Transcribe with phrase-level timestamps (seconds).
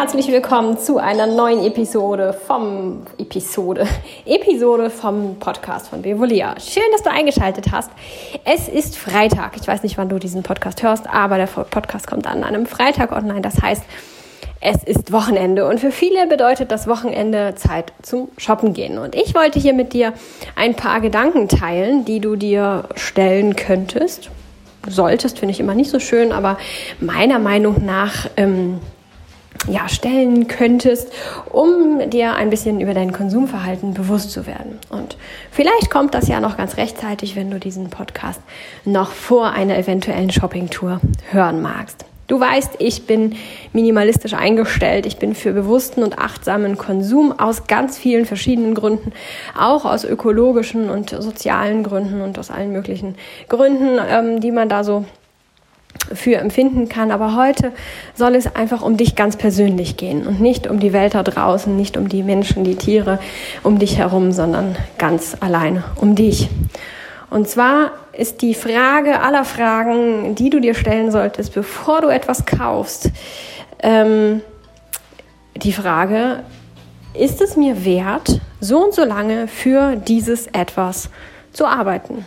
[0.00, 3.86] herzlich willkommen zu einer neuen Episode vom Episode
[4.26, 6.58] Episode vom Podcast von Bevolia.
[6.58, 7.90] Schön, dass du eingeschaltet hast.
[8.44, 9.52] Es ist Freitag.
[9.60, 13.12] Ich weiß nicht, wann du diesen Podcast hörst, aber der Podcast kommt an einem Freitag
[13.12, 13.40] online.
[13.40, 13.82] Das heißt,
[14.60, 18.98] es ist Wochenende und für viele bedeutet das Wochenende Zeit zum Shoppen gehen.
[18.98, 20.12] Und ich wollte hier mit dir
[20.54, 24.30] ein paar Gedanken teilen, die du dir stellen könntest.
[24.86, 26.58] Solltest, finde ich immer nicht so schön, aber
[27.00, 28.80] meiner Meinung nach ähm,
[29.66, 31.10] ja, stellen könntest,
[31.50, 34.78] um dir ein bisschen über dein Konsumverhalten bewusst zu werden.
[34.90, 35.16] Und
[35.50, 38.40] vielleicht kommt das ja noch ganz rechtzeitig, wenn du diesen Podcast
[38.84, 42.09] noch vor einer eventuellen Shoppingtour hören magst.
[42.30, 43.34] Du weißt, ich bin
[43.72, 45.04] minimalistisch eingestellt.
[45.04, 49.10] Ich bin für bewussten und achtsamen Konsum aus ganz vielen verschiedenen Gründen,
[49.58, 53.16] auch aus ökologischen und sozialen Gründen und aus allen möglichen
[53.48, 55.04] Gründen, ähm, die man da so
[56.14, 57.10] für empfinden kann.
[57.10, 57.72] Aber heute
[58.14, 61.74] soll es einfach um dich ganz persönlich gehen und nicht um die Welt da draußen,
[61.76, 63.18] nicht um die Menschen, die Tiere
[63.64, 66.48] um dich herum, sondern ganz alleine um dich.
[67.30, 72.44] Und zwar ist die Frage aller Fragen, die du dir stellen solltest, bevor du etwas
[72.44, 73.10] kaufst,
[73.82, 74.42] ähm,
[75.56, 76.42] die Frage,
[77.14, 81.08] ist es mir wert, so und so lange für dieses etwas
[81.52, 82.24] zu arbeiten?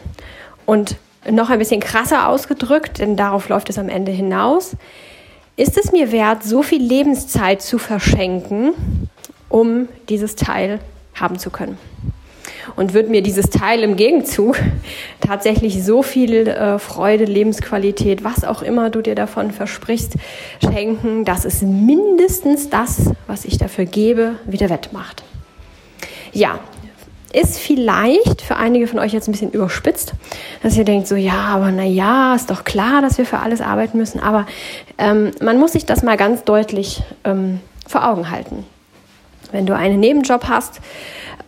[0.66, 0.96] Und
[1.30, 4.76] noch ein bisschen krasser ausgedrückt, denn darauf läuft es am Ende hinaus.
[5.56, 8.74] Ist es mir wert, so viel Lebenszeit zu verschenken,
[9.50, 10.80] um dieses Teil
[11.14, 11.78] haben zu können?
[12.76, 14.58] Und wird mir dieses Teil im Gegenzug
[15.22, 20.14] tatsächlich so viel äh, Freude, Lebensqualität, was auch immer du dir davon versprichst,
[20.62, 25.24] schenken, dass es mindestens das, was ich dafür gebe, wieder wettmacht?
[26.32, 26.60] Ja,
[27.34, 30.14] ist vielleicht für einige von euch jetzt ein bisschen überspitzt,
[30.62, 33.60] dass ihr denkt so, ja, aber na ja, ist doch klar, dass wir für alles
[33.60, 34.20] arbeiten müssen.
[34.20, 34.46] Aber
[35.00, 38.66] ähm, man muss sich das mal ganz deutlich ähm, vor Augen halten.
[39.54, 40.82] Wenn du einen Nebenjob hast,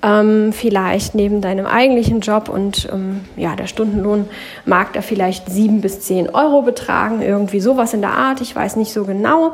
[0.02, 4.28] ähm, vielleicht neben deinem eigentlichen Job und ähm, ja, der Stundenlohn
[4.66, 8.40] mag da vielleicht sieben bis zehn Euro betragen, irgendwie sowas in der Art.
[8.40, 9.54] Ich weiß nicht so genau,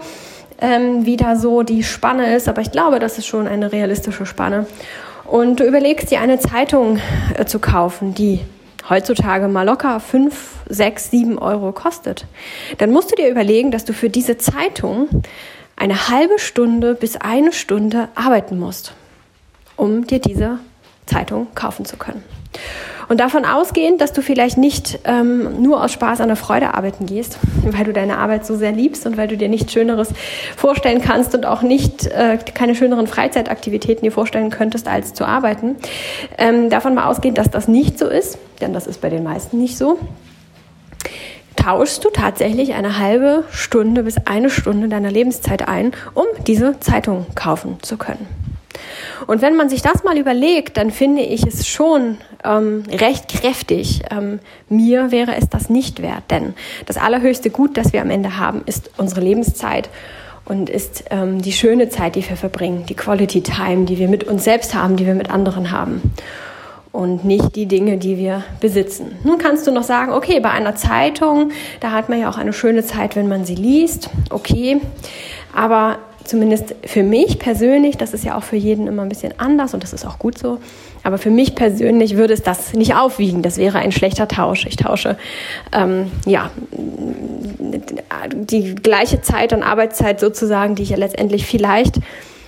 [0.60, 4.26] ähm, wie da so die Spanne ist, aber ich glaube, das ist schon eine realistische
[4.26, 4.68] Spanne
[5.26, 7.00] und du überlegst dir eine Zeitung
[7.38, 8.42] äh, zu kaufen, die
[8.90, 10.34] heutzutage mal locker 5,
[10.68, 12.26] 6, 7 Euro kostet,
[12.80, 15.08] dann musst du dir überlegen, dass du für diese Zeitung
[15.82, 18.94] eine halbe Stunde bis eine Stunde arbeiten musst,
[19.78, 20.60] um dir diese
[21.08, 22.24] Zeitung kaufen zu können.
[23.10, 27.08] Und davon ausgehend, dass du vielleicht nicht ähm, nur aus Spaß an der Freude arbeiten
[27.08, 30.10] gehst, weil du deine Arbeit so sehr liebst und weil du dir nichts Schöneres
[30.56, 35.78] vorstellen kannst und auch nicht äh, keine schöneren Freizeitaktivitäten dir vorstellen könntest, als zu arbeiten.
[36.38, 39.58] Ähm, davon mal ausgehend, dass das nicht so ist, denn das ist bei den meisten
[39.58, 39.98] nicht so
[41.56, 47.26] tauschst du tatsächlich eine halbe Stunde bis eine Stunde deiner Lebenszeit ein, um diese Zeitung
[47.36, 48.28] kaufen zu können.
[49.28, 54.02] Und wenn man sich das mal überlegt, dann finde ich es schon ähm, recht kräftig.
[54.10, 54.40] Ähm,
[54.70, 56.54] mir wäre es das nicht wert, denn
[56.86, 59.90] das allerhöchste Gut, das wir am Ende haben, ist unsere Lebenszeit
[60.46, 64.24] und ist ähm, die schöne Zeit, die wir verbringen, die Quality Time, die wir mit
[64.24, 66.02] uns selbst haben, die wir mit anderen haben
[66.92, 69.18] und nicht die Dinge, die wir besitzen.
[69.24, 72.54] Nun kannst du noch sagen, okay, bei einer Zeitung, da hat man ja auch eine
[72.54, 74.82] schöne Zeit, wenn man sie liest, okay,
[75.56, 79.74] aber zumindest für mich persönlich, das ist ja auch für jeden immer ein bisschen anders
[79.74, 80.60] und das ist auch gut so,
[81.04, 83.42] aber für mich persönlich würde es das nicht aufwiegen.
[83.42, 84.66] Das wäre ein schlechter Tausch.
[84.66, 85.18] Ich tausche
[85.74, 86.52] ähm, ja
[88.34, 92.00] die gleiche Zeit und Arbeitszeit sozusagen, die ich ja letztendlich vielleicht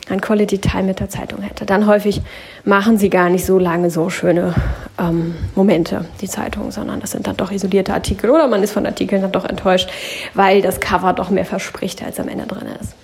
[0.09, 1.65] an Quality Time mit der Zeitung hätte.
[1.65, 2.21] Dann häufig
[2.65, 4.53] machen sie gar nicht so lange so schöne
[4.99, 8.85] ähm, Momente, die Zeitung, sondern das sind dann doch isolierte Artikel oder man ist von
[8.85, 9.89] Artikeln dann doch enttäuscht,
[10.33, 12.95] weil das Cover doch mehr verspricht, als am Ende drin ist.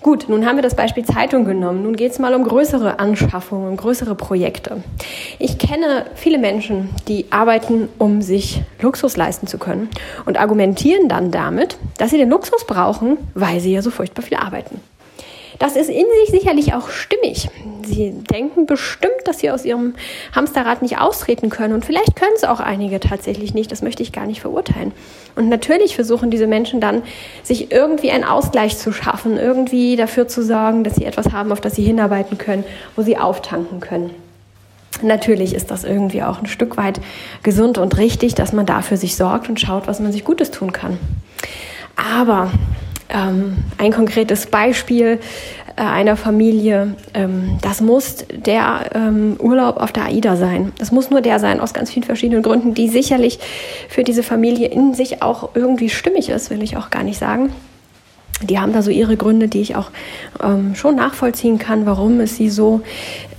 [0.00, 1.82] Gut, nun haben wir das Beispiel Zeitung genommen.
[1.82, 4.82] Nun geht es mal um größere Anschaffungen, um größere Projekte.
[5.38, 9.90] Ich kenne viele Menschen, die arbeiten, um sich Luxus leisten zu können
[10.24, 14.38] und argumentieren dann damit, dass sie den Luxus brauchen, weil sie ja so furchtbar viel
[14.38, 14.80] arbeiten.
[15.60, 17.50] Das ist in sich sicherlich auch stimmig.
[17.82, 19.94] Sie denken bestimmt, dass sie aus ihrem
[20.34, 21.74] Hamsterrad nicht austreten können.
[21.74, 23.70] Und vielleicht können es auch einige tatsächlich nicht.
[23.70, 24.92] Das möchte ich gar nicht verurteilen.
[25.36, 27.02] Und natürlich versuchen diese Menschen dann,
[27.42, 31.60] sich irgendwie einen Ausgleich zu schaffen, irgendwie dafür zu sorgen, dass sie etwas haben, auf
[31.60, 32.64] das sie hinarbeiten können,
[32.96, 34.14] wo sie auftanken können.
[35.02, 37.02] Natürlich ist das irgendwie auch ein Stück weit
[37.42, 40.72] gesund und richtig, dass man dafür sich sorgt und schaut, was man sich Gutes tun
[40.72, 40.98] kann.
[41.96, 42.50] Aber
[43.12, 45.18] ähm, ein konkretes Beispiel.
[45.76, 50.72] äh, einer Familie, ähm, das muss der ähm, Urlaub auf der AIDA sein.
[50.78, 53.38] Das muss nur der sein, aus ganz vielen verschiedenen Gründen, die sicherlich
[53.88, 57.50] für diese Familie in sich auch irgendwie stimmig ist, will ich auch gar nicht sagen
[58.42, 59.90] die haben da so ihre Gründe, die ich auch
[60.42, 62.80] ähm, schon nachvollziehen kann, warum es sie so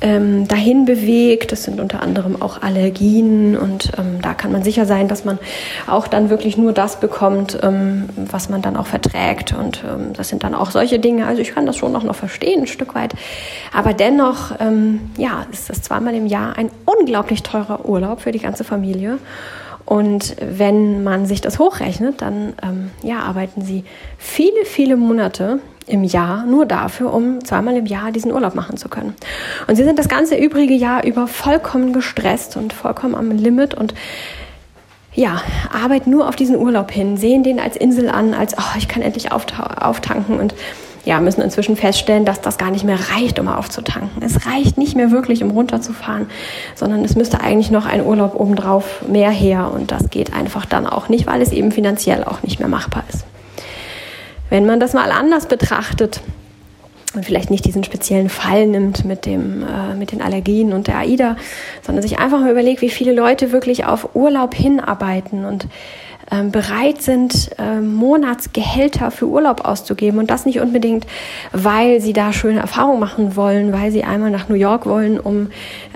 [0.01, 1.51] ähm, dahin bewegt.
[1.51, 5.39] Das sind unter anderem auch Allergien und ähm, da kann man sicher sein, dass man
[5.87, 9.53] auch dann wirklich nur das bekommt, ähm, was man dann auch verträgt.
[9.53, 11.25] Und ähm, das sind dann auch solche Dinge.
[11.25, 13.13] Also ich kann das schon auch noch verstehen, ein Stück weit.
[13.73, 18.39] Aber dennoch, ähm, ja, ist das zweimal im Jahr ein unglaublich teurer Urlaub für die
[18.39, 19.17] ganze Familie.
[19.91, 23.83] Und wenn man sich das hochrechnet, dann ähm, ja, arbeiten sie
[24.17, 28.87] viele, viele Monate im Jahr nur dafür, um zweimal im Jahr diesen Urlaub machen zu
[28.87, 29.13] können.
[29.67, 33.93] Und sie sind das ganze übrige Jahr über vollkommen gestresst und vollkommen am Limit und
[35.13, 35.41] ja,
[35.73, 39.01] arbeiten nur auf diesen Urlaub hin, sehen den als Insel an, als oh, ich kann
[39.03, 40.55] endlich auftanken und
[41.05, 44.21] ja, müssen inzwischen feststellen, dass das gar nicht mehr reicht, um aufzutanken.
[44.21, 46.27] Es reicht nicht mehr wirklich, um runterzufahren,
[46.75, 50.85] sondern es müsste eigentlich noch ein Urlaub obendrauf mehr her und das geht einfach dann
[50.85, 53.25] auch nicht, weil es eben finanziell auch nicht mehr machbar ist.
[54.49, 56.21] Wenn man das mal anders betrachtet,
[57.13, 60.99] und vielleicht nicht diesen speziellen Fall nimmt mit, dem, äh, mit den Allergien und der
[60.99, 61.35] AIDA,
[61.81, 65.67] sondern sich einfach mal überlegt, wie viele Leute wirklich auf Urlaub hinarbeiten und
[66.31, 70.19] ähm, bereit sind, ähm, Monatsgehälter für Urlaub auszugeben.
[70.19, 71.05] Und das nicht unbedingt,
[71.51, 75.47] weil sie da schöne Erfahrungen machen wollen, weil sie einmal nach New York wollen, um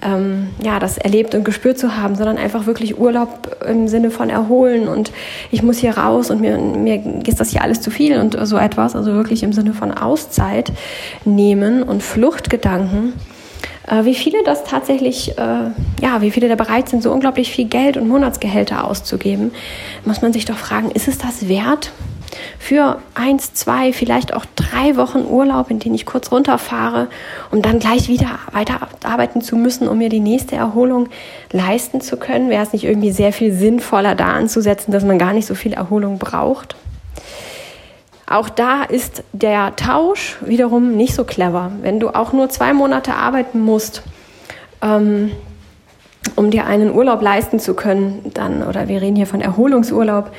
[0.04, 4.30] ähm, ja, das erlebt und gespürt zu haben, sondern einfach wirklich Urlaub im Sinne von
[4.30, 5.12] erholen und
[5.52, 8.58] ich muss hier raus und mir, mir ist das hier alles zu viel und so
[8.58, 8.96] etwas.
[8.96, 10.72] Also wirklich im Sinne von Auszeit
[11.24, 13.14] nehmen und Fluchtgedanken.
[13.88, 15.72] Äh, wie viele das tatsächlich, äh,
[16.02, 19.52] ja, wie viele da bereit sind, so unglaublich viel Geld und Monatsgehälter auszugeben,
[20.06, 21.92] muss man sich doch fragen, ist es das wert?
[22.60, 27.08] Für eins, zwei, vielleicht auch drei Wochen Urlaub, in denen ich kurz runterfahre,
[27.52, 31.08] um dann gleich wieder weiter arbeiten zu müssen, um mir die nächste Erholung
[31.52, 32.50] leisten zu können?
[32.50, 35.74] Wäre es nicht irgendwie sehr viel sinnvoller, da anzusetzen, dass man gar nicht so viel
[35.74, 36.76] Erholung braucht?
[38.28, 41.72] Auch da ist der Tausch wiederum nicht so clever.
[41.82, 44.02] Wenn du auch nur zwei Monate arbeiten musst,
[44.82, 45.32] ähm,
[46.36, 50.32] um dir einen Urlaub leisten zu können, dann, oder wir reden hier von Erholungsurlaub,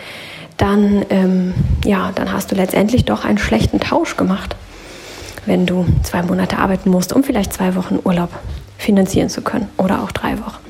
[0.56, 1.55] dann, ähm,
[1.85, 4.56] ja, dann hast du letztendlich doch einen schlechten Tausch gemacht,
[5.44, 8.31] wenn du zwei Monate arbeiten musst, um vielleicht zwei Wochen Urlaub
[8.79, 10.66] finanzieren zu können oder auch drei Wochen.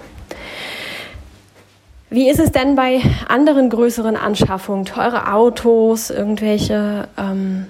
[2.09, 4.85] Wie ist es denn bei anderen größeren Anschaffungen?
[4.85, 7.67] Teure Autos, irgendwelche ähm,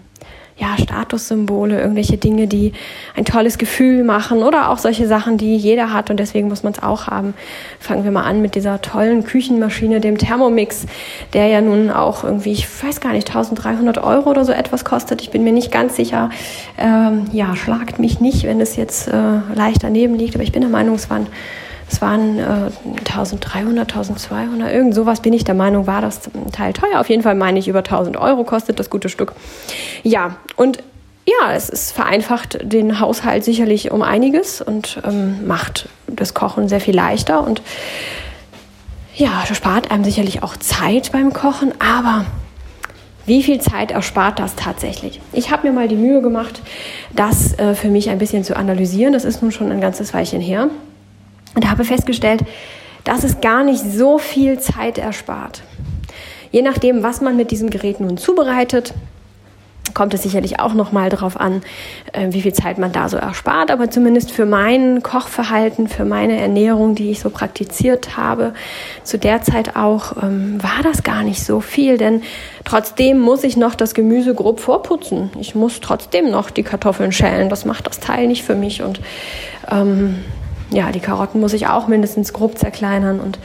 [0.58, 2.72] ja, Statussymbole, irgendwelche Dinge, die
[3.14, 6.74] ein tolles Gefühl machen oder auch solche Sachen, die jeder hat und deswegen muss man
[6.74, 7.32] es auch haben.
[7.78, 10.86] Fangen wir mal an mit dieser tollen Küchenmaschine, dem Thermomix,
[11.32, 15.20] der ja nun auch irgendwie, ich weiß gar nicht, 1300 Euro oder so etwas kostet.
[15.20, 16.28] Ich bin mir nicht ganz sicher.
[16.78, 20.62] Ähm, ja, schlagt mich nicht, wenn es jetzt äh, leicht daneben liegt, aber ich bin
[20.62, 21.26] der Meinung, es waren
[21.88, 26.20] es waren äh, 1300, 1200, irgend sowas bin ich der Meinung, war das
[26.52, 26.98] Teil teuer.
[27.00, 29.32] Auf jeden Fall meine ich, über 1000 Euro kostet das gute Stück.
[30.02, 30.82] Ja, und
[31.26, 36.80] ja, es ist vereinfacht den Haushalt sicherlich um einiges und ähm, macht das Kochen sehr
[36.80, 37.62] viel leichter und
[39.14, 42.26] ja, spart einem sicherlich auch Zeit beim Kochen, aber
[43.24, 45.20] wie viel Zeit erspart das tatsächlich?
[45.32, 46.60] Ich habe mir mal die Mühe gemacht,
[47.12, 49.12] das äh, für mich ein bisschen zu analysieren.
[49.12, 50.68] Das ist nun schon ein ganzes Weilchen her
[51.56, 52.44] und habe festgestellt,
[53.02, 55.62] dass es gar nicht so viel Zeit erspart.
[56.52, 58.94] Je nachdem, was man mit diesem Gerät nun zubereitet,
[59.94, 61.62] kommt es sicherlich auch noch mal darauf an,
[62.12, 63.70] äh, wie viel Zeit man da so erspart.
[63.70, 68.52] Aber zumindest für mein Kochverhalten, für meine Ernährung, die ich so praktiziert habe,
[69.04, 71.96] zu der Zeit auch, ähm, war das gar nicht so viel.
[71.96, 72.22] Denn
[72.64, 75.30] trotzdem muss ich noch das Gemüse grob vorputzen.
[75.40, 77.48] Ich muss trotzdem noch die Kartoffeln schälen.
[77.48, 78.82] Das macht das Teil nicht für mich.
[78.82, 79.00] Und
[79.70, 80.16] ähm,
[80.70, 83.38] ja, die Karotten muss ich auch mindestens grob zerkleinern und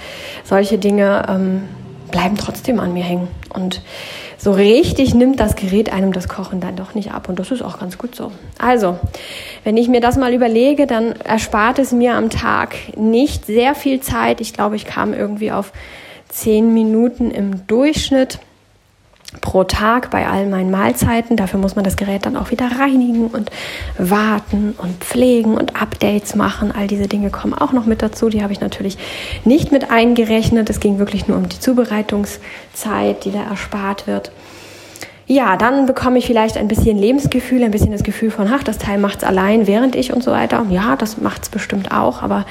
[0.43, 1.63] solche Dinge ähm,
[2.11, 3.27] bleiben trotzdem an mir hängen.
[3.53, 3.81] Und
[4.37, 7.61] so richtig nimmt das Gerät einem das Kochen dann doch nicht ab und das ist
[7.61, 8.31] auch ganz gut so.
[8.57, 8.99] Also,
[9.63, 14.01] wenn ich mir das mal überlege, dann erspart es mir am Tag nicht sehr viel
[14.01, 14.41] Zeit.
[14.41, 15.71] Ich glaube, ich kam irgendwie auf
[16.27, 18.39] zehn Minuten im Durchschnitt
[19.39, 21.37] pro Tag bei all meinen Mahlzeiten.
[21.37, 23.49] Dafür muss man das Gerät dann auch wieder reinigen und
[23.97, 26.73] warten und pflegen und Updates machen.
[26.73, 28.27] All diese Dinge kommen auch noch mit dazu.
[28.27, 28.97] Die habe ich natürlich
[29.45, 30.69] nicht mit eingerechnet.
[30.69, 34.31] Es ging wirklich nur um die Zubereitungszeit, die da erspart wird.
[35.27, 38.79] Ja, dann bekomme ich vielleicht ein bisschen Lebensgefühl, ein bisschen das Gefühl von, ach, das
[38.79, 40.65] Teil macht es allein, während ich und so weiter.
[40.69, 42.45] Ja, das macht es bestimmt auch, aber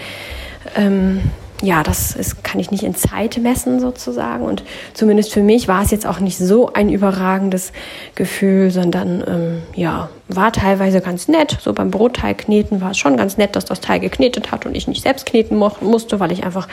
[0.76, 1.20] ähm,
[1.62, 4.45] ja, das ist, kann ich nicht in Zeit messen sozusagen.
[4.45, 4.62] Und
[4.95, 7.73] zumindest für mich war es jetzt auch nicht so ein überragendes
[8.14, 11.59] Gefühl, sondern ähm, ja, war teilweise ganz nett.
[11.61, 14.76] So beim Brotteig kneten war es schon ganz nett, dass das Teig geknetet hat und
[14.76, 16.69] ich nicht selbst kneten musste, weil ich einfach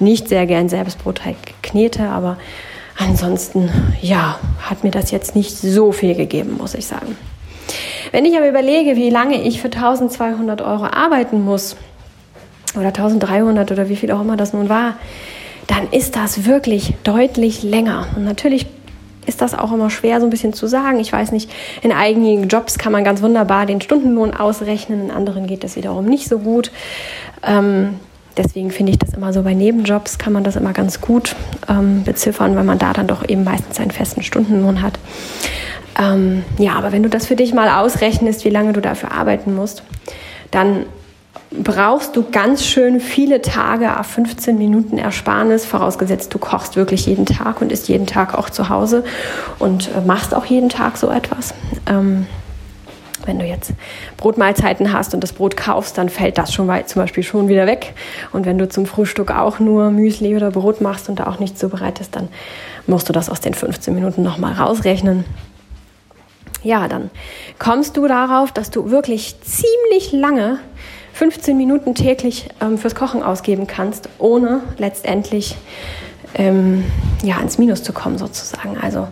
[0.00, 2.08] nicht sehr gern selbst Brotteig knete.
[2.08, 2.36] Aber
[2.98, 3.70] ansonsten,
[4.00, 7.16] ja, hat mir das jetzt nicht so viel gegeben, muss ich sagen.
[8.10, 11.76] Wenn ich aber überlege, wie lange ich für 1200 Euro arbeiten muss,
[12.74, 14.94] oder 1300 oder wie viel auch immer das nun war,
[15.66, 18.06] dann ist das wirklich deutlich länger.
[18.16, 18.66] Und natürlich
[19.26, 20.98] ist das auch immer schwer so ein bisschen zu sagen.
[20.98, 21.50] Ich weiß nicht,
[21.82, 26.06] in einigen Jobs kann man ganz wunderbar den Stundenlohn ausrechnen, in anderen geht das wiederum
[26.06, 26.72] nicht so gut.
[27.44, 28.00] Ähm,
[28.36, 31.36] deswegen finde ich das immer so bei Nebenjobs kann man das immer ganz gut
[31.68, 34.98] ähm, beziffern, weil man da dann doch eben meistens einen festen Stundenlohn hat.
[36.00, 39.54] Ähm, ja, aber wenn du das für dich mal ausrechnest, wie lange du dafür arbeiten
[39.54, 39.84] musst,
[40.50, 40.86] dann
[41.60, 47.26] brauchst du ganz schön viele Tage auf 15 Minuten Ersparnis, vorausgesetzt du kochst wirklich jeden
[47.26, 49.04] Tag und isst jeden Tag auch zu Hause
[49.58, 51.54] und äh, machst auch jeden Tag so etwas.
[51.86, 52.26] Ähm,
[53.24, 53.72] wenn du jetzt
[54.16, 57.94] Brotmahlzeiten hast und das Brot kaufst, dann fällt das schon zum Beispiel schon wieder weg.
[58.32, 61.60] Und wenn du zum Frühstück auch nur Müsli oder Brot machst und da auch nichts
[61.60, 62.28] zubereitest, dann
[62.88, 65.24] musst du das aus den 15 Minuten nochmal rausrechnen.
[66.64, 67.10] Ja, dann
[67.60, 70.58] kommst du darauf, dass du wirklich ziemlich lange
[71.12, 75.56] 15 Minuten täglich ähm, fürs Kochen ausgeben kannst, ohne letztendlich
[76.34, 76.84] ähm,
[77.22, 78.78] ja, ins Minus zu kommen sozusagen.
[78.78, 79.08] Also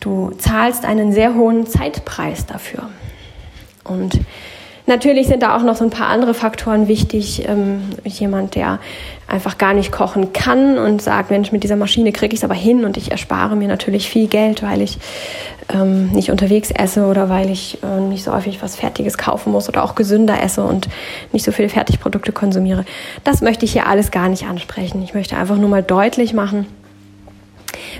[0.00, 2.88] du zahlst einen sehr hohen Zeitpreis dafür.
[3.84, 4.20] Und
[4.90, 7.48] Natürlich sind da auch noch so ein paar andere Faktoren wichtig.
[7.48, 8.80] Ähm, jemand, der
[9.28, 12.54] einfach gar nicht kochen kann und sagt, Mensch, mit dieser Maschine kriege ich es aber
[12.54, 14.98] hin und ich erspare mir natürlich viel Geld, weil ich
[15.72, 19.68] ähm, nicht unterwegs esse oder weil ich äh, nicht so häufig was Fertiges kaufen muss
[19.68, 20.88] oder auch gesünder esse und
[21.30, 22.84] nicht so viele Fertigprodukte konsumiere.
[23.22, 25.04] Das möchte ich hier alles gar nicht ansprechen.
[25.04, 26.66] Ich möchte einfach nur mal deutlich machen,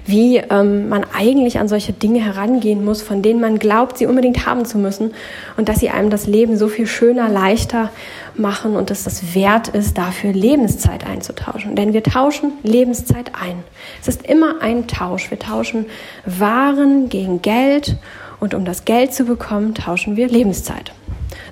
[0.06, 4.46] wie ähm, man eigentlich an solche Dinge herangehen muss, von denen man glaubt, sie unbedingt
[4.46, 5.12] haben zu müssen
[5.56, 7.90] und dass sie einem das Leben so viel schöner, leichter
[8.34, 11.76] machen und dass das wert ist, dafür Lebenszeit einzutauschen.
[11.76, 13.62] Denn wir tauschen Lebenszeit ein.
[14.00, 15.30] Es ist immer ein Tausch.
[15.30, 15.86] Wir tauschen
[16.24, 17.96] Waren gegen Geld
[18.40, 20.92] und um das Geld zu bekommen, tauschen wir Lebenszeit.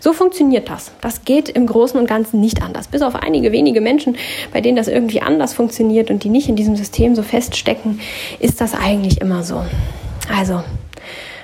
[0.00, 0.92] So funktioniert das.
[1.00, 2.88] Das geht im Großen und Ganzen nicht anders.
[2.88, 4.16] Bis auf einige wenige Menschen,
[4.52, 8.00] bei denen das irgendwie anders funktioniert und die nicht in diesem System so feststecken,
[8.38, 9.64] ist das eigentlich immer so.
[10.34, 10.62] Also,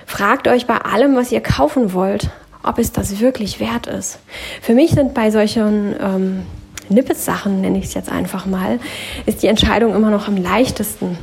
[0.06, 2.30] fragt euch bei allem, was ihr kaufen wollt,
[2.62, 4.18] ob es das wirklich wert ist.
[4.60, 6.42] Für mich sind bei solchen ähm,
[6.88, 8.78] Nippes-Sachen, nenne ich es jetzt einfach mal,
[9.26, 11.18] ist die Entscheidung immer noch am leichtesten,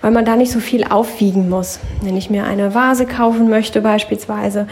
[0.00, 1.80] weil man da nicht so viel aufwiegen muss.
[2.02, 4.66] Wenn ich mir eine Vase kaufen möchte beispielsweise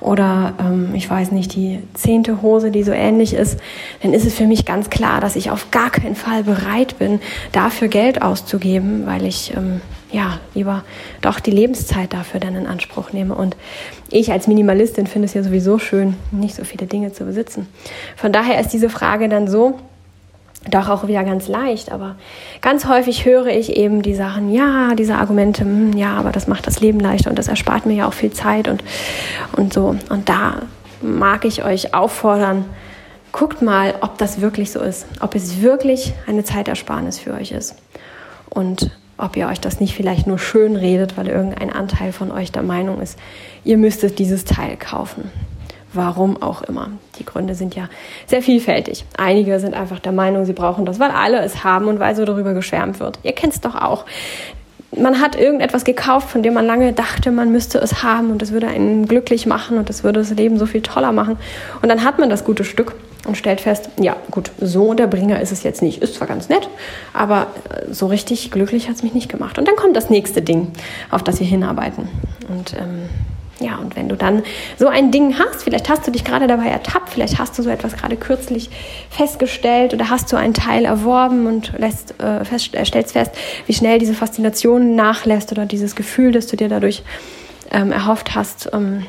[0.00, 3.58] oder ähm, ich weiß nicht, die zehnte Hose, die so ähnlich ist,
[4.02, 7.20] dann ist es für mich ganz klar, dass ich auf gar keinen Fall bereit bin,
[7.52, 9.80] dafür Geld auszugeben, weil ich ähm,
[10.12, 10.84] ja lieber
[11.20, 13.34] doch die Lebenszeit dafür dann in Anspruch nehme.
[13.34, 13.56] Und
[14.10, 17.66] ich als Minimalistin finde es ja sowieso schön, nicht so viele Dinge zu besitzen.
[18.16, 19.78] Von daher ist diese Frage dann so,
[20.70, 22.16] doch auch wieder ganz leicht, aber
[22.60, 26.66] ganz häufig höre ich eben die Sachen, ja, diese Argumente, hm, ja, aber das macht
[26.66, 28.82] das Leben leichter und das erspart mir ja auch viel Zeit und,
[29.56, 29.96] und so.
[30.08, 30.62] Und da
[31.00, 32.64] mag ich euch auffordern,
[33.32, 37.76] guckt mal, ob das wirklich so ist, ob es wirklich eine Zeitersparnis für euch ist.
[38.50, 42.52] Und ob ihr euch das nicht vielleicht nur schön redet, weil irgendein Anteil von euch
[42.52, 43.18] der Meinung ist,
[43.64, 45.30] ihr müsstet dieses Teil kaufen.
[45.92, 46.90] Warum auch immer.
[47.18, 47.88] Die Gründe sind ja
[48.26, 49.04] sehr vielfältig.
[49.16, 52.24] Einige sind einfach der Meinung, sie brauchen das, weil alle es haben und weil so
[52.24, 53.18] darüber geschwärmt wird.
[53.22, 54.04] Ihr kennt es doch auch.
[54.96, 58.52] Man hat irgendetwas gekauft, von dem man lange dachte, man müsste es haben und es
[58.52, 61.36] würde einen glücklich machen und es würde das Leben so viel toller machen.
[61.82, 62.94] Und dann hat man das gute Stück
[63.26, 66.02] und stellt fest, ja gut, so der Bringer ist es jetzt nicht.
[66.02, 66.68] Ist zwar ganz nett,
[67.12, 69.58] aber äh, so richtig glücklich hat es mich nicht gemacht.
[69.58, 70.72] Und dann kommt das nächste Ding,
[71.10, 72.08] auf das wir hinarbeiten.
[72.48, 73.08] Und ähm,
[73.60, 74.42] ja, und wenn du dann
[74.78, 77.70] so ein Ding hast, vielleicht hast du dich gerade dabei ertappt, vielleicht hast du so
[77.70, 78.70] etwas gerade kürzlich
[79.10, 83.32] festgestellt oder hast du einen Teil erworben und lässt, äh, fest, äh, stellst fest,
[83.66, 87.02] wie schnell diese Faszination nachlässt oder dieses Gefühl, das du dir dadurch
[87.72, 89.06] ähm, erhofft hast, ähm,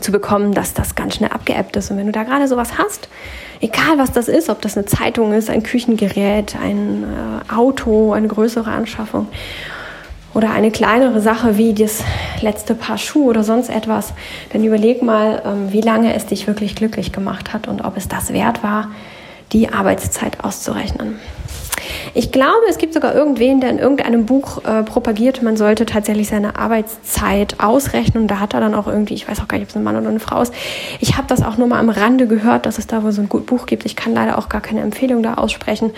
[0.00, 1.90] zu bekommen, dass das ganz schnell abgeebbt ist.
[1.90, 3.08] Und wenn du da gerade sowas hast,
[3.60, 8.28] egal was das ist, ob das eine Zeitung ist, ein Küchengerät, ein äh, Auto, eine
[8.28, 9.28] größere Anschaffung
[10.36, 12.04] oder eine kleinere Sache wie das
[12.42, 14.12] letzte Paar Schuhe oder sonst etwas,
[14.52, 18.06] dann überleg mal, ähm, wie lange es dich wirklich glücklich gemacht hat und ob es
[18.06, 18.90] das wert war,
[19.52, 21.18] die Arbeitszeit auszurechnen.
[22.12, 26.28] Ich glaube, es gibt sogar irgendwen, der in irgendeinem Buch äh, propagiert, man sollte tatsächlich
[26.28, 28.24] seine Arbeitszeit ausrechnen.
[28.24, 29.84] Und da hat er dann auch irgendwie, ich weiß auch gar nicht, ob es ein
[29.84, 30.52] Mann oder eine Frau ist.
[31.00, 33.28] Ich habe das auch nur mal am Rande gehört, dass es da wohl so ein
[33.28, 33.86] gut Buch gibt.
[33.86, 35.92] Ich kann leider auch gar keine Empfehlung da aussprechen.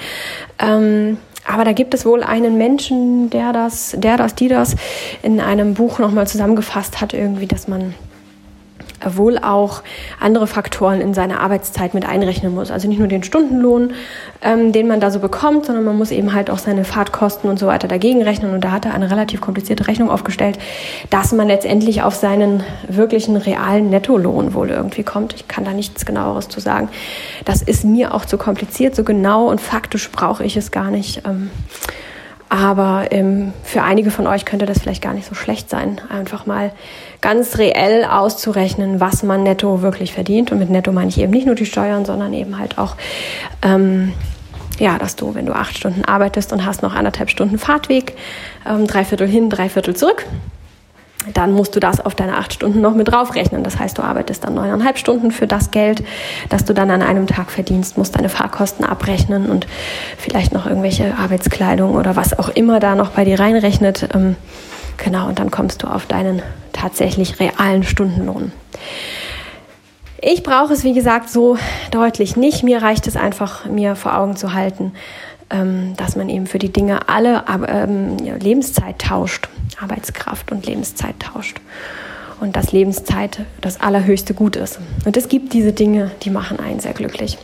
[0.58, 1.18] Ähm,
[1.48, 4.76] aber da gibt es wohl einen Menschen, der das, der das, die das
[5.22, 7.94] in einem Buch nochmal zusammengefasst hat, irgendwie, dass man
[9.04, 9.82] wohl auch
[10.20, 12.70] andere Faktoren in seine Arbeitszeit mit einrechnen muss.
[12.70, 13.92] Also nicht nur den Stundenlohn,
[14.42, 17.58] ähm, den man da so bekommt, sondern man muss eben halt auch seine Fahrtkosten und
[17.58, 18.52] so weiter dagegen rechnen.
[18.52, 20.58] Und da hat er eine relativ komplizierte Rechnung aufgestellt,
[21.10, 25.34] dass man letztendlich auf seinen wirklichen realen Nettolohn wohl irgendwie kommt.
[25.34, 26.88] Ich kann da nichts genaueres zu sagen.
[27.44, 31.22] Das ist mir auch zu kompliziert, so genau und faktisch brauche ich es gar nicht.
[31.26, 31.50] Ähm,
[32.48, 36.46] aber ähm, für einige von euch könnte das vielleicht gar nicht so schlecht sein, einfach
[36.46, 36.72] mal
[37.20, 40.50] ganz reell auszurechnen, was man netto wirklich verdient.
[40.50, 42.96] Und mit netto meine ich eben nicht nur die Steuern, sondern eben halt auch,
[43.62, 44.12] ähm,
[44.78, 48.14] ja, dass du, wenn du acht Stunden arbeitest und hast noch anderthalb Stunden Fahrtweg,
[48.66, 50.24] ähm, drei Viertel hin, drei Viertel zurück,
[51.34, 53.62] dann musst du das auf deine acht Stunden noch mit draufrechnen.
[53.62, 56.02] Das heißt, du arbeitest dann neuneinhalb Stunden für das Geld,
[56.48, 59.66] das du dann an einem Tag verdienst, musst deine Fahrkosten abrechnen und
[60.16, 64.08] vielleicht noch irgendwelche Arbeitskleidung oder was auch immer da noch bei dir reinrechnet.
[64.14, 64.36] Ähm,
[64.96, 66.42] genau, und dann kommst du auf deinen
[66.72, 68.52] tatsächlich realen Stundenlohn.
[70.20, 71.56] Ich brauche es, wie gesagt, so
[71.92, 72.64] deutlich nicht.
[72.64, 74.92] Mir reicht es einfach, mir vor Augen zu halten,
[75.50, 79.48] dass man eben für die Dinge alle ähm, Lebenszeit tauscht,
[79.80, 81.60] Arbeitskraft und Lebenszeit tauscht.
[82.40, 84.78] Und dass Lebenszeit das allerhöchste Gut ist.
[85.04, 87.36] Und es gibt diese Dinge, die machen einen sehr glücklich.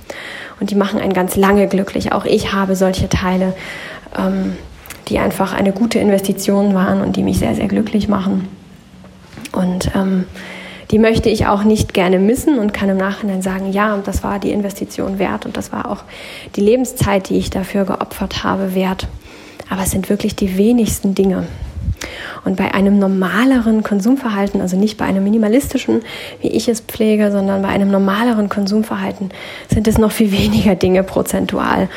[0.60, 2.12] Und die machen einen ganz lange glücklich.
[2.12, 3.54] Auch ich habe solche Teile,
[4.16, 4.56] ähm,
[5.08, 8.48] die einfach eine gute Investition waren und die mich sehr, sehr glücklich machen.
[9.52, 10.26] Und ähm,
[10.90, 14.38] die möchte ich auch nicht gerne missen und kann im Nachhinein sagen, ja, das war
[14.38, 16.04] die Investition wert und das war auch
[16.56, 19.08] die Lebenszeit, die ich dafür geopfert habe, wert.
[19.70, 21.46] Aber es sind wirklich die wenigsten Dinge.
[22.44, 26.02] Und bei einem normaleren Konsumverhalten, also nicht bei einem minimalistischen,
[26.40, 29.30] wie ich es pflege, sondern bei einem normaleren Konsumverhalten
[29.72, 31.88] sind es noch viel weniger Dinge prozentual,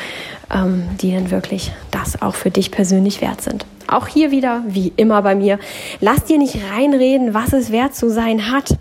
[0.54, 3.66] ähm, die dann wirklich das auch für dich persönlich wert sind.
[3.86, 5.58] Auch hier wieder, wie immer bei mir,
[6.00, 8.76] lass dir nicht reinreden, was es wert zu sein hat.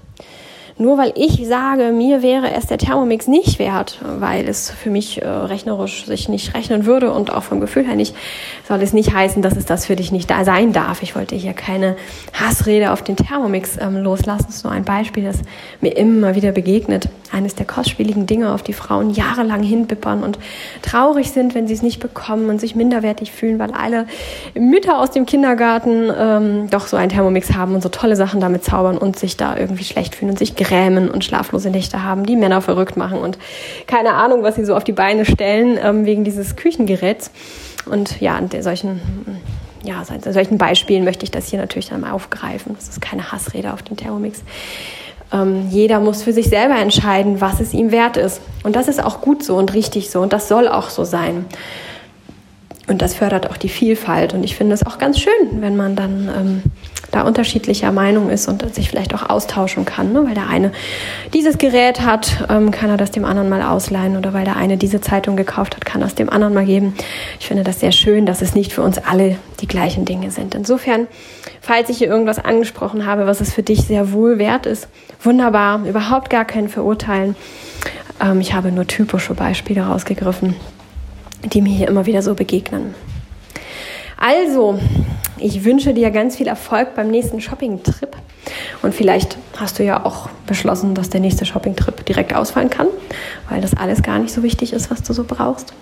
[0.80, 5.24] Nur weil ich sage, mir wäre es der Thermomix nicht wert, weil es für mich
[5.24, 8.16] äh, rechnerisch sich nicht rechnen würde und auch vom Gefühl her nicht,
[8.68, 11.02] soll es nicht heißen, dass es das für dich nicht da sein darf.
[11.02, 11.96] Ich wollte hier keine
[12.34, 14.46] Hassrede auf den Thermomix ähm, loslassen.
[14.48, 15.40] Das ist nur ein Beispiel, das
[15.82, 17.10] mir immer wieder begegnet.
[17.32, 20.38] Eines der kostspieligen Dinge, auf die Frauen jahrelang hinbippern und
[20.84, 24.06] traurig sind, wenn sie es nicht bekommen und sich minderwertig fühlen, weil alle
[24.54, 28.63] Mütter aus dem Kindergarten ähm, doch so einen Thermomix haben und so tolle Sachen damit
[28.63, 32.36] zaubern und sich da irgendwie schlecht fühlen und sich grämen und schlaflose Nächte haben, die
[32.36, 33.38] Männer verrückt machen und
[33.88, 37.32] keine Ahnung, was sie so auf die Beine stellen ähm, wegen dieses Küchengeräts.
[37.86, 38.99] Und ja, an solchen,
[39.84, 42.75] ja, solchen Beispielen möchte ich das hier natürlich dann mal aufgreifen.
[42.75, 44.43] Das ist keine Hassrede auf den Thermomix.
[45.32, 48.41] Ähm, jeder muss für sich selber entscheiden, was es ihm wert ist.
[48.63, 51.45] Und das ist auch gut so und richtig so und das soll auch so sein.
[52.88, 54.34] Und das fördert auch die Vielfalt.
[54.34, 56.63] Und ich finde es auch ganz schön, wenn man dann ähm,
[57.12, 60.13] da unterschiedlicher Meinung ist und sich vielleicht auch austauschen kann.
[60.13, 60.26] Ne?
[60.26, 60.71] Weil der eine
[61.34, 64.15] dieses Gerät hat, ähm, kann er das dem anderen mal ausleihen.
[64.15, 66.93] Oder weil der eine diese Zeitung gekauft hat, kann das dem anderen mal geben.
[67.41, 70.56] Ich finde das sehr schön, dass es nicht für uns alle die gleichen Dinge sind.
[70.56, 71.08] Insofern,
[71.60, 74.88] falls ich hier irgendwas angesprochen habe, was es für dich sehr wohl wert ist,
[75.21, 77.36] wunderbar, überhaupt gar kein Verurteilen.
[78.21, 80.56] Ähm, ich habe nur typische Beispiele rausgegriffen
[81.43, 82.93] die mir hier immer wieder so begegnen.
[84.17, 84.80] Also,
[85.38, 88.15] ich wünsche dir ganz viel Erfolg beim nächsten Shopping-Trip.
[88.82, 92.88] Und vielleicht hast du ja auch beschlossen, dass der nächste Shopping-Trip direkt ausfallen kann,
[93.50, 95.73] weil das alles gar nicht so wichtig ist, was du so brauchst.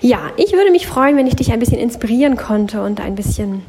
[0.00, 3.62] Ja, ich würde mich freuen, wenn ich dich ein bisschen inspirieren konnte und ein bisschen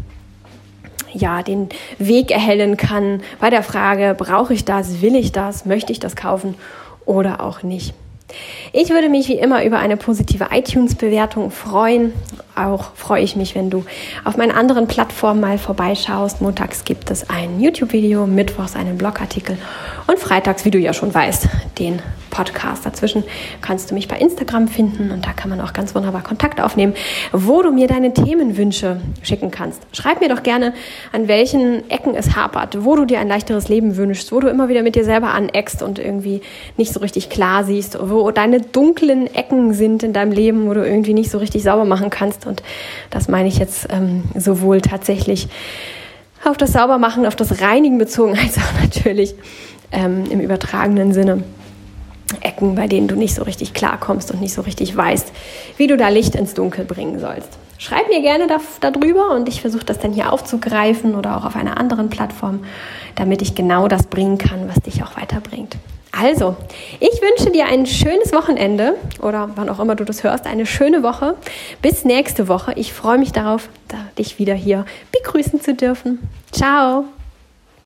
[1.14, 5.92] ja, den Weg erhellen kann bei der Frage, brauche ich das, will ich das, möchte
[5.92, 6.56] ich das kaufen
[7.06, 7.94] oder auch nicht.
[8.74, 12.14] Ich würde mich wie immer über eine positive iTunes-Bewertung freuen.
[12.56, 13.86] Auch freue ich mich, wenn du
[14.24, 16.42] auf meinen anderen Plattformen mal vorbeischaust.
[16.42, 19.58] Montags gibt es ein YouTube-Video, mittwochs einen Blogartikel
[20.08, 21.48] und freitags, wie du ja schon weißt,
[21.80, 22.02] den
[22.36, 22.86] Podcast.
[22.86, 23.24] Dazwischen
[23.62, 26.94] kannst du mich bei Instagram finden und da kann man auch ganz wunderbar Kontakt aufnehmen,
[27.32, 29.82] wo du mir deine Themenwünsche schicken kannst.
[29.94, 30.74] Schreib mir doch gerne,
[31.14, 34.68] an welchen Ecken es hapert, wo du dir ein leichteres Leben wünschst, wo du immer
[34.68, 36.42] wieder mit dir selber aneckst und irgendwie
[36.76, 40.86] nicht so richtig klar siehst, wo deine dunklen Ecken sind in deinem Leben, wo du
[40.86, 42.46] irgendwie nicht so richtig sauber machen kannst.
[42.46, 42.64] Und
[43.12, 45.48] das meine ich jetzt ähm, sowohl tatsächlich
[46.46, 49.36] auf das Saubermachen, auf das Reinigen bezogen, als auch natürlich
[49.92, 51.44] ähm, im übertragenen Sinne.
[52.42, 55.32] Ecken, bei denen du nicht so richtig klarkommst und nicht so richtig weißt,
[55.78, 57.50] wie du da Licht ins Dunkel bringen sollst.
[57.78, 58.48] Schreib mir gerne
[58.82, 62.62] darüber und ich versuche das dann hier aufzugreifen oder auch auf einer anderen Plattform,
[63.16, 65.78] damit ich genau das bringen kann, was dich auch weiterbringt.
[66.18, 66.56] Also,
[67.00, 71.04] ich wünsche dir ein schönes Wochenende oder wann auch immer du das hörst, eine schöne
[71.04, 71.36] Woche.
[71.82, 72.74] Bis nächste Woche.
[72.76, 73.68] Ich freue mich darauf,
[74.18, 76.20] dich wieder hier begrüßen zu dürfen.
[76.52, 77.06] Ciao!